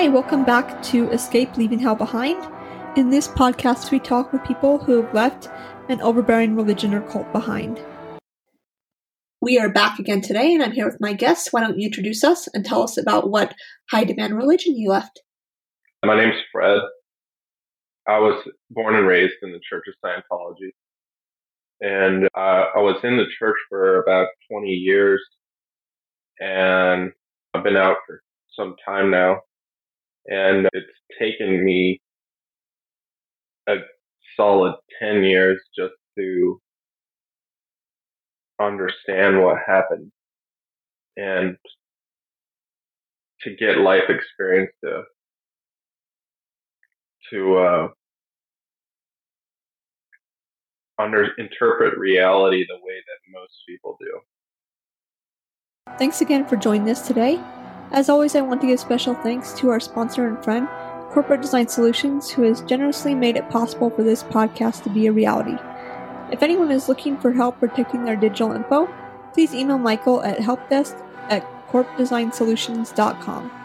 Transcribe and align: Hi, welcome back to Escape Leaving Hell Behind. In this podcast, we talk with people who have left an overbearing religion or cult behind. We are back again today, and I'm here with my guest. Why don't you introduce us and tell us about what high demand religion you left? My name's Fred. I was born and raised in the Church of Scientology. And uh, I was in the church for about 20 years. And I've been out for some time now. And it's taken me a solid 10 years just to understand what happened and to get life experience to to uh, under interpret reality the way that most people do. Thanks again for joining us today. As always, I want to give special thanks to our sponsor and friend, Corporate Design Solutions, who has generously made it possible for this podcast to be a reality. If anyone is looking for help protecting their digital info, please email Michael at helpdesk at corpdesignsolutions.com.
Hi, 0.00 0.06
welcome 0.06 0.44
back 0.44 0.80
to 0.84 1.10
Escape 1.10 1.56
Leaving 1.56 1.80
Hell 1.80 1.96
Behind. 1.96 2.40
In 2.96 3.10
this 3.10 3.26
podcast, 3.26 3.90
we 3.90 3.98
talk 3.98 4.32
with 4.32 4.44
people 4.44 4.78
who 4.78 5.02
have 5.02 5.12
left 5.12 5.48
an 5.88 6.00
overbearing 6.02 6.54
religion 6.54 6.94
or 6.94 7.00
cult 7.00 7.32
behind. 7.32 7.84
We 9.40 9.58
are 9.58 9.68
back 9.68 9.98
again 9.98 10.20
today, 10.20 10.54
and 10.54 10.62
I'm 10.62 10.70
here 10.70 10.86
with 10.86 11.00
my 11.00 11.14
guest. 11.14 11.48
Why 11.50 11.62
don't 11.62 11.80
you 11.80 11.86
introduce 11.86 12.22
us 12.22 12.46
and 12.54 12.64
tell 12.64 12.84
us 12.84 12.96
about 12.96 13.28
what 13.28 13.56
high 13.90 14.04
demand 14.04 14.36
religion 14.36 14.76
you 14.76 14.88
left? 14.88 15.20
My 16.04 16.16
name's 16.16 16.40
Fred. 16.52 16.78
I 18.06 18.20
was 18.20 18.40
born 18.70 18.94
and 18.94 19.04
raised 19.04 19.34
in 19.42 19.50
the 19.50 19.60
Church 19.68 19.86
of 19.88 19.94
Scientology. 20.04 20.70
And 21.80 22.28
uh, 22.36 22.66
I 22.72 22.78
was 22.78 23.00
in 23.02 23.16
the 23.16 23.26
church 23.36 23.56
for 23.68 24.00
about 24.00 24.28
20 24.48 24.68
years. 24.68 25.20
And 26.38 27.10
I've 27.52 27.64
been 27.64 27.76
out 27.76 27.96
for 28.06 28.22
some 28.54 28.76
time 28.86 29.10
now. 29.10 29.40
And 30.28 30.68
it's 30.72 30.86
taken 31.18 31.64
me 31.64 32.00
a 33.66 33.76
solid 34.36 34.74
10 35.00 35.24
years 35.24 35.60
just 35.76 35.94
to 36.18 36.60
understand 38.60 39.42
what 39.42 39.58
happened 39.66 40.10
and 41.16 41.56
to 43.42 43.54
get 43.56 43.78
life 43.78 44.08
experience 44.08 44.72
to 44.84 45.02
to 47.30 47.56
uh, 47.58 47.88
under 50.98 51.28
interpret 51.38 51.98
reality 51.98 52.64
the 52.66 52.74
way 52.76 52.94
that 53.06 53.38
most 53.38 53.52
people 53.68 53.96
do. 54.00 54.20
Thanks 55.98 56.20
again 56.20 56.46
for 56.46 56.56
joining 56.56 56.88
us 56.90 57.06
today. 57.06 57.40
As 57.90 58.08
always, 58.08 58.36
I 58.36 58.42
want 58.42 58.60
to 58.60 58.66
give 58.66 58.80
special 58.80 59.14
thanks 59.14 59.52
to 59.54 59.70
our 59.70 59.80
sponsor 59.80 60.26
and 60.26 60.42
friend, 60.44 60.68
Corporate 61.10 61.40
Design 61.40 61.68
Solutions, 61.68 62.30
who 62.30 62.42
has 62.42 62.60
generously 62.62 63.14
made 63.14 63.36
it 63.36 63.48
possible 63.48 63.90
for 63.90 64.02
this 64.02 64.22
podcast 64.22 64.82
to 64.82 64.90
be 64.90 65.06
a 65.06 65.12
reality. 65.12 65.56
If 66.30 66.42
anyone 66.42 66.70
is 66.70 66.88
looking 66.88 67.16
for 67.16 67.32
help 67.32 67.58
protecting 67.58 68.04
their 68.04 68.16
digital 68.16 68.52
info, 68.52 68.88
please 69.32 69.54
email 69.54 69.78
Michael 69.78 70.22
at 70.22 70.38
helpdesk 70.38 71.02
at 71.30 71.44
corpdesignsolutions.com. 71.68 73.57